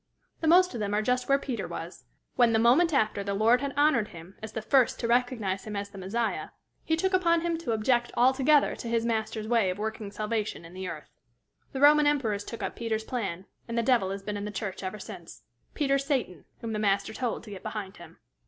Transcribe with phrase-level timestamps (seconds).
[0.39, 2.05] The most of them are just where Peter was,
[2.35, 5.75] when, the moment after the Lord had honored him as the first to recognize him
[5.75, 6.49] as the Messiah,
[6.83, 10.73] he took upon him to object altogether to his Master's way of working salvation in
[10.73, 11.11] the earth.
[11.71, 14.81] The Roman emperors took up Peter's plan, and the devil has been in the church
[14.81, 15.43] ever since
[15.75, 18.17] Peter's Satan, whom the Master told to get behind him.